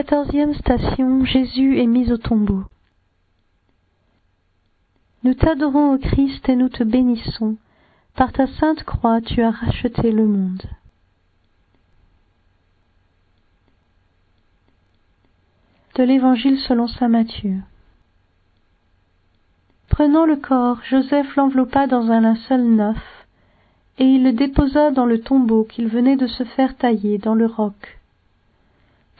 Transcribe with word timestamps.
Quatorzième 0.00 0.54
station 0.54 1.26
Jésus 1.26 1.78
est 1.78 1.86
mis 1.86 2.10
au 2.10 2.16
tombeau. 2.16 2.64
Nous 5.24 5.34
t'adorons, 5.34 5.92
ô 5.92 5.98
Christ, 5.98 6.48
et 6.48 6.56
nous 6.56 6.70
te 6.70 6.82
bénissons. 6.82 7.58
Par 8.16 8.32
ta 8.32 8.46
sainte 8.46 8.82
croix, 8.84 9.20
tu 9.20 9.42
as 9.42 9.50
racheté 9.50 10.10
le 10.10 10.24
monde. 10.24 10.62
De 15.96 16.02
l'Évangile 16.02 16.58
selon 16.60 16.88
saint 16.88 17.08
Matthieu. 17.08 17.58
Prenant 19.90 20.24
le 20.24 20.36
corps, 20.36 20.78
Joseph 20.88 21.36
l'enveloppa 21.36 21.86
dans 21.86 22.10
un 22.10 22.22
linceul 22.22 22.62
neuf, 22.62 23.26
et 23.98 24.06
il 24.06 24.24
le 24.24 24.32
déposa 24.32 24.92
dans 24.92 25.04
le 25.04 25.20
tombeau 25.20 25.64
qu'il 25.64 25.88
venait 25.88 26.16
de 26.16 26.26
se 26.26 26.44
faire 26.44 26.74
tailler 26.78 27.18
dans 27.18 27.34
le 27.34 27.44
roc. 27.44 27.99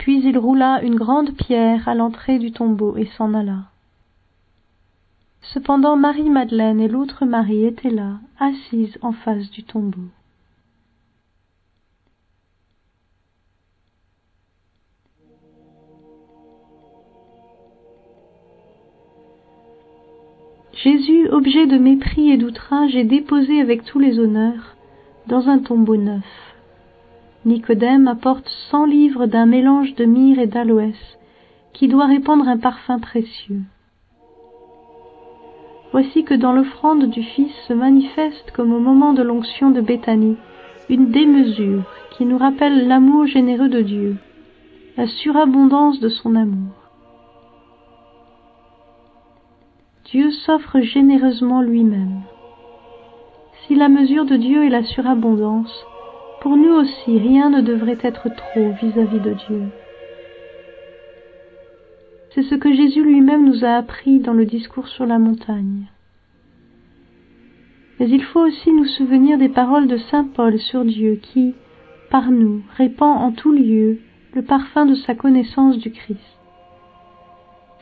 Puis 0.00 0.22
il 0.24 0.38
roula 0.38 0.82
une 0.82 0.94
grande 0.94 1.36
pierre 1.36 1.86
à 1.86 1.95
l'entrée 1.95 2.38
du 2.38 2.52
tombeau 2.52 2.96
et 2.96 3.04
s'en 3.18 3.34
alla. 3.34 3.64
Cependant 5.42 5.95
Marie-Madeleine 5.95 6.80
et 6.80 6.88
l'autre 6.88 7.27
Marie 7.27 7.66
étaient 7.66 7.91
là, 7.91 8.14
assises 8.38 8.96
en 9.02 9.12
face 9.12 9.50
du 9.50 9.62
tombeau. 9.62 10.08
Jésus, 20.82 21.28
objet 21.28 21.66
de 21.66 21.77
mépris 21.77 22.30
et 22.30 22.38
d'outrage, 22.38 22.96
est 22.96 23.05
déposé 23.05 23.60
avec 23.60 23.84
tous 23.84 23.98
les 23.98 24.19
honneurs 24.19 24.77
dans 25.27 25.50
un 25.50 25.58
tombeau 25.58 25.98
neuf. 25.98 26.49
Nicodème 27.46 28.06
apporte 28.06 28.46
cent 28.70 28.84
livres 28.84 29.24
d'un 29.24 29.46
mélange 29.46 29.94
de 29.94 30.04
myrrhe 30.04 30.40
et 30.40 30.46
d'aloès 30.46 31.18
qui 31.72 31.88
doit 31.88 32.04
répandre 32.04 32.46
un 32.46 32.58
parfum 32.58 32.98
précieux. 32.98 33.62
Voici 35.92 36.22
que 36.22 36.34
dans 36.34 36.52
l'offrande 36.52 37.06
du 37.06 37.22
Fils 37.22 37.52
se 37.66 37.72
manifeste, 37.72 38.50
comme 38.52 38.74
au 38.74 38.78
moment 38.78 39.14
de 39.14 39.22
l'onction 39.22 39.70
de 39.70 39.80
Béthanie, 39.80 40.36
une 40.91 41.10
démesure 41.10 41.84
qui 42.10 42.27
nous 42.27 42.36
rappelle 42.36 42.86
l'amour 42.86 43.27
généreux 43.27 43.70
de 43.70 43.80
Dieu, 43.80 44.16
la 44.98 45.06
surabondance 45.06 45.98
de 45.98 46.10
son 46.10 46.36
amour. 46.36 46.75
Dieu 50.04 50.30
s'offre 50.30 50.80
généreusement 50.80 51.62
lui-même. 51.62 52.20
Si 53.62 53.77
la 53.77 53.88
mesure 53.88 54.27
de 54.27 54.36
Dieu 54.36 54.66
est 54.66 54.70
la 54.70 54.82
surabondance, 54.82 55.86
pour 56.41 56.56
nous 56.56 56.72
aussi 56.72 57.19
rien 57.19 57.50
ne 57.50 57.60
devrait 57.60 57.98
être 58.02 58.28
trop 58.28 58.70
vis-à-vis 58.80 59.19
-vis 59.19 59.22
de 59.22 59.34
Dieu. 59.34 59.62
C'est 62.34 62.42
ce 62.44 62.55
que 62.55 62.72
Jésus 62.72 63.02
lui-même 63.02 63.44
nous 63.44 63.64
a 63.64 63.77
appris 63.77 64.20
dans 64.20 64.32
le 64.32 64.47
discours 64.47 64.88
sur 64.88 65.05
la 65.05 65.19
montagne. 65.19 65.88
Mais 67.98 68.08
il 68.08 68.22
faut 68.22 68.41
aussi 68.41 68.72
nous 68.72 68.86
souvenir 68.86 69.36
des 69.36 69.48
paroles 69.48 69.88
de 69.88 69.98
saint 69.98 70.24
Paul 70.24 70.58
sur 70.58 70.84
Dieu 70.84 71.19
qui, 71.20 71.55
par 72.10 72.30
nous, 72.30 72.62
répand 72.77 73.19
en 73.19 73.32
tout 73.32 73.52
lieu 73.52 73.98
le 74.32 74.42
parfum 74.42 74.86
de 74.86 74.94
sa 74.94 75.14
connaissance 75.14 75.77
du 75.78 75.91
Christ. 75.91 76.38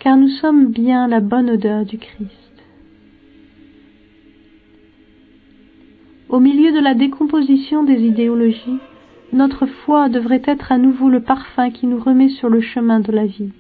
Car 0.00 0.17
nous 0.17 0.28
sommes 0.28 0.72
bien 0.72 1.09
la 1.09 1.20
bonne 1.20 1.50
odeur 1.50 1.84
du 1.84 1.98
Christ. 1.98 2.48
Au 6.29 6.41
milieu 6.41 6.73
de 6.73 6.81
la 6.81 6.93
décomposition 6.93 7.84
des 7.84 8.03
idéologies, 8.03 8.79
notre 9.33 9.65
foi 9.65 10.11
devrait 10.11 10.43
être 10.45 10.73
à 10.73 10.77
nouveau 10.77 11.09
le 11.09 11.21
parfum 11.21 11.71
qui 11.71 11.87
nous 11.87 11.98
remet 11.98 12.29
sur 12.29 12.51
le 12.51 12.61
chemin 12.61 13.01
de 13.01 13.12
la 13.12 13.25
vie. 13.25 13.51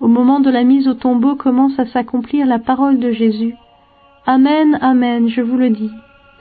Au 0.00 0.08
moment 0.08 0.40
de 0.40 0.50
la 0.50 0.64
mise 0.64 0.88
au 0.88 0.94
tombeau 0.94 1.34
commence 1.34 1.78
à 1.78 1.86
s'accomplir 1.86 2.46
la 2.46 2.58
parole 2.58 2.98
de 2.98 3.10
Jésus. 3.10 3.54
Amen, 4.26 4.78
Amen, 4.80 5.28
je 5.28 5.42
vous 5.42 5.58
le 5.58 5.68
dis. 5.68 5.90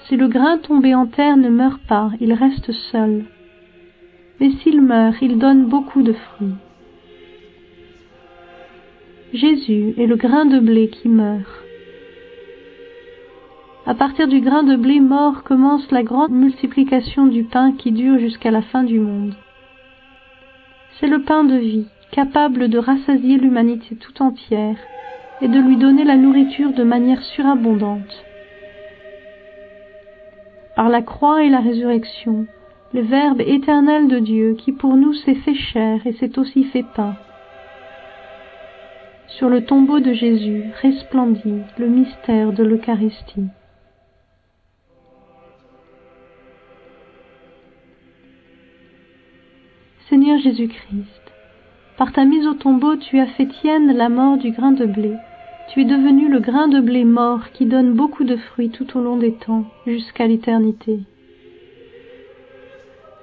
Si 0.07 0.15
le 0.15 0.29
grain 0.29 0.57
tombé 0.59 0.95
en 0.95 1.05
terre 1.05 1.35
ne 1.35 1.49
meurt 1.49 1.81
pas, 1.87 2.11
il 2.21 2.33
reste 2.33 2.71
seul. 2.91 3.25
Mais 4.39 4.51
s'il 4.61 4.81
meurt, 4.81 5.17
il 5.21 5.37
donne 5.37 5.65
beaucoup 5.65 6.03
de 6.03 6.13
fruits. 6.13 6.55
Jésus 9.33 9.93
est 9.97 10.07
le 10.07 10.15
grain 10.15 10.45
de 10.45 10.59
blé 10.59 10.89
qui 10.89 11.09
meurt. 11.09 11.62
À 13.85 13.95
partir 13.95 14.29
du 14.29 14.39
grain 14.39 14.63
de 14.63 14.77
blé 14.77 15.01
mort 15.01 15.43
commence 15.43 15.91
la 15.91 16.03
grande 16.03 16.31
multiplication 16.31 17.25
du 17.25 17.43
pain 17.43 17.73
qui 17.73 17.91
dure 17.91 18.17
jusqu'à 18.17 18.49
la 18.49 18.61
fin 18.61 18.83
du 18.83 18.97
monde. 18.97 19.35
C'est 20.99 21.07
le 21.07 21.21
pain 21.23 21.43
de 21.43 21.57
vie 21.57 21.87
capable 22.11 22.69
de 22.69 22.77
rassasier 22.77 23.37
l'humanité 23.37 23.97
tout 23.97 24.23
entière 24.23 24.77
et 25.41 25.49
de 25.49 25.59
lui 25.59 25.75
donner 25.75 26.05
la 26.05 26.15
nourriture 26.15 26.71
de 26.71 26.83
manière 26.83 27.21
surabondante. 27.21 28.23
Par 30.77 30.87
la 30.87 31.01
croix 31.01 31.43
et 31.43 31.49
la 31.49 31.59
résurrection, 31.59 32.47
le 32.93 33.01
Verbe 33.01 33.41
éternel 33.41 34.07
de 34.07 34.19
Dieu 34.19 34.55
qui 34.57 34.71
pour 34.71 34.95
nous 34.95 35.13
s'est 35.13 35.35
fait 35.35 35.55
chair 35.55 35.99
et 36.05 36.13
s'est 36.13 36.39
aussi 36.39 36.63
fait 36.65 36.85
pain. 36.95 37.15
Sur 39.27 39.49
le 39.49 39.65
tombeau 39.65 39.99
de 39.99 40.13
Jésus 40.13 40.71
resplendit 40.81 41.63
le 41.77 41.87
mystère 41.87 42.53
de 42.53 42.63
l'Eucharistie. 42.63 43.49
Seigneur 50.09 50.37
Jésus-Christ, 50.37 51.31
par 51.97 52.11
ta 52.11 52.25
mise 52.25 52.45
au 52.45 52.53
tombeau, 52.55 52.97
tu 52.97 53.19
as 53.19 53.25
fait 53.25 53.45
tienne 53.45 53.95
la 53.95 54.09
mort 54.09 54.37
du 54.37 54.51
grain 54.51 54.73
de 54.73 54.85
blé. 54.85 55.13
Tu 55.69 55.81
es 55.81 55.85
devenu 55.85 56.27
le 56.27 56.39
grain 56.39 56.67
de 56.67 56.81
blé 56.81 57.05
mort 57.05 57.51
qui 57.53 57.65
donne 57.65 57.93
beaucoup 57.93 58.25
de 58.25 58.35
fruits 58.35 58.69
tout 58.69 58.97
au 58.97 59.01
long 59.01 59.15
des 59.15 59.31
temps, 59.33 59.63
jusqu'à 59.87 60.27
l'éternité. 60.27 60.99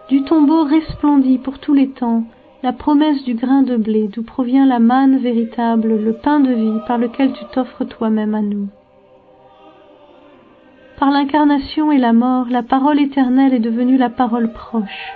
Du 0.09 0.23
tombeau 0.23 0.65
resplendit 0.65 1.37
pour 1.37 1.59
tous 1.59 1.75
les 1.75 1.91
temps 1.91 2.25
la 2.63 2.73
promesse 2.73 3.25
du 3.25 3.35
grain 3.35 3.63
de 3.63 3.77
blé, 3.77 4.09
d'où 4.09 4.23
provient 4.23 4.67
la 4.67 4.79
manne 4.79 5.19
véritable, 5.19 6.03
le 6.03 6.15
pain 6.15 6.41
de 6.41 6.53
vie 6.53 6.81
par 6.87 6.97
lequel 6.97 7.33
tu 7.33 7.45
t'offres 7.53 7.85
toi-même 7.85 8.35
à 8.35 8.41
nous. 8.41 8.69
Par 10.99 11.11
l'incarnation 11.11 11.93
et 11.93 11.99
la 11.99 12.15
mort, 12.15 12.47
la 12.51 12.63
parole 12.63 13.01
éternelle 13.01 13.53
est 13.53 13.61
devenue 13.61 13.99
la 13.99 14.11
parole 14.11 14.53
proche 14.53 15.13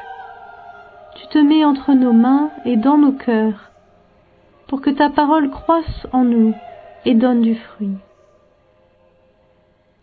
tu 1.24 1.38
te 1.38 1.38
mets 1.38 1.64
entre 1.64 1.94
nos 1.94 2.12
mains 2.12 2.50
et 2.66 2.76
dans 2.76 2.98
nos 2.98 3.12
cœurs, 3.12 3.70
pour 4.68 4.82
que 4.82 4.90
ta 4.90 5.08
parole 5.08 5.50
croisse 5.50 6.06
en 6.12 6.22
nous 6.22 6.54
et 7.06 7.14
donne 7.14 7.40
du 7.40 7.54
fruit. 7.54 7.96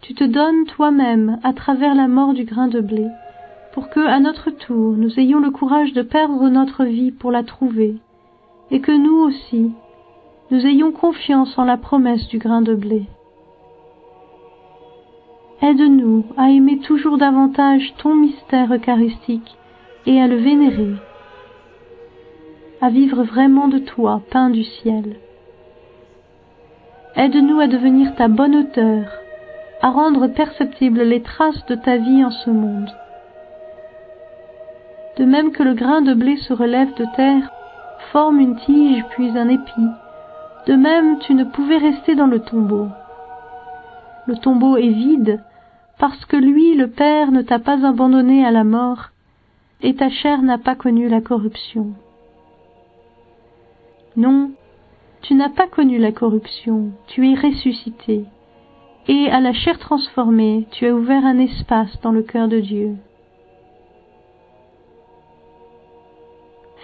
Tu 0.01 0.15
te 0.15 0.23
donnes 0.23 0.65
toi-même 0.65 1.39
à 1.43 1.53
travers 1.53 1.93
la 1.93 2.07
mort 2.07 2.33
du 2.33 2.43
grain 2.43 2.67
de 2.67 2.81
blé, 2.81 3.07
pour 3.73 3.89
que, 3.89 3.99
à 3.99 4.19
notre 4.19 4.49
tour, 4.49 4.95
nous 4.97 5.19
ayons 5.19 5.39
le 5.39 5.51
courage 5.51 5.93
de 5.93 6.01
perdre 6.01 6.49
notre 6.49 6.85
vie 6.85 7.11
pour 7.11 7.31
la 7.31 7.43
trouver, 7.43 7.97
et 8.71 8.79
que 8.81 8.91
nous 8.91 9.17
aussi, 9.19 9.71
nous 10.49 10.65
ayons 10.65 10.91
confiance 10.91 11.55
en 11.57 11.65
la 11.65 11.77
promesse 11.77 12.27
du 12.29 12.39
grain 12.39 12.61
de 12.61 12.73
blé. 12.73 13.05
Aide-nous 15.61 16.25
à 16.35 16.49
aimer 16.49 16.79
toujours 16.79 17.19
davantage 17.19 17.93
ton 17.99 18.15
mystère 18.15 18.73
eucharistique 18.73 19.55
et 20.07 20.19
à 20.19 20.27
le 20.27 20.37
vénérer, 20.37 20.95
à 22.81 22.89
vivre 22.89 23.23
vraiment 23.23 23.67
de 23.67 23.77
toi, 23.77 24.21
pain 24.31 24.49
du 24.49 24.63
ciel. 24.63 25.17
Aide-nous 27.15 27.59
à 27.59 27.67
devenir 27.67 28.15
ta 28.15 28.27
bonne 28.27 28.55
auteur, 28.55 29.05
à 29.81 29.91
rendre 29.91 30.27
perceptibles 30.27 31.03
les 31.03 31.21
traces 31.21 31.65
de 31.67 31.75
ta 31.75 31.97
vie 31.97 32.25
en 32.25 32.31
ce 32.31 32.49
monde. 32.49 32.89
De 35.17 35.25
même 35.25 35.51
que 35.51 35.61
le 35.61 35.73
grain 35.73 36.01
de 36.01 36.13
blé 36.13 36.37
se 36.37 36.53
relève 36.53 36.93
de 36.95 37.05
terre, 37.15 37.51
forme 38.11 38.39
une 38.39 38.55
tige 38.57 39.05
puis 39.11 39.37
un 39.37 39.47
épi, 39.47 39.87
de 40.67 40.73
même 40.73 41.19
tu 41.19 41.33
ne 41.33 41.43
pouvais 41.43 41.77
rester 41.77 42.15
dans 42.15 42.27
le 42.27 42.39
tombeau. 42.39 42.87
Le 44.25 44.37
tombeau 44.37 44.77
est 44.77 44.89
vide 44.89 45.39
parce 45.99 46.25
que 46.25 46.37
lui, 46.37 46.75
le 46.75 46.87
Père, 46.87 47.31
ne 47.31 47.43
t'a 47.43 47.59
pas 47.59 47.85
abandonné 47.85 48.43
à 48.43 48.49
la 48.49 48.63
mort, 48.63 49.09
et 49.83 49.93
ta 49.95 50.09
chair 50.09 50.41
n'a 50.41 50.57
pas 50.57 50.73
connu 50.73 51.07
la 51.07 51.21
corruption. 51.21 51.93
Non, 54.15 54.51
tu 55.21 55.35
n'as 55.35 55.49
pas 55.49 55.67
connu 55.67 55.97
la 55.97 56.11
corruption, 56.11 56.91
tu 57.07 57.29
es 57.29 57.35
ressuscité, 57.35 58.25
et 59.07 59.29
à 59.29 59.39
la 59.39 59.53
chair 59.53 59.79
transformée, 59.79 60.67
tu 60.71 60.85
as 60.85 60.93
ouvert 60.93 61.25
un 61.25 61.39
espace 61.39 61.99
dans 62.01 62.11
le 62.11 62.23
cœur 62.23 62.47
de 62.47 62.59
Dieu. 62.59 62.95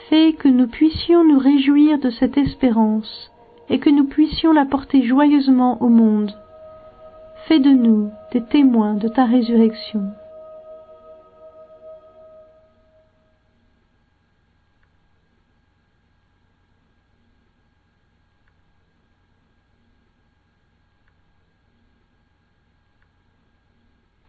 Fais 0.09 0.33
que 0.33 0.47
nous 0.47 0.68
puissions 0.68 1.25
nous 1.25 1.39
réjouir 1.39 2.00
de 2.00 2.09
cette 2.12 2.38
espérance 2.38 3.31
et 3.69 3.80
que 3.80 3.89
nous 3.89 4.06
puissions 4.06 4.53
la 4.53 4.65
porter 4.65 5.03
joyeusement 5.03 5.81
au 5.81 5.89
monde. 5.89 6.31
Fais 7.47 7.59
de 7.59 7.71
nous 7.71 8.09
des 8.31 8.44
témoins 8.44 8.94
de 8.94 9.09
ta 9.09 9.25
résurrection. 9.25 10.03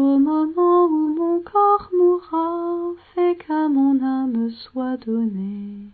Au 0.00 0.18
moment 0.18 0.86
où 0.86 1.14
mon 1.14 1.40
corps 1.40 1.90
mourra, 1.92 2.94
fais 3.12 3.36
qu'à 3.36 3.68
mon 3.68 4.02
âme 4.02 4.48
soit 4.50 4.96
donnée 4.96 5.90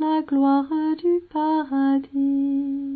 la 0.00 0.20
gloire 0.22 0.66
du 0.98 1.20
paradis. 1.32 2.89